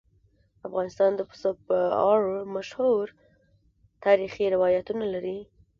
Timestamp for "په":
1.67-1.77